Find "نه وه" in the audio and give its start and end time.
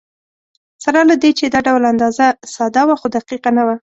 3.57-3.75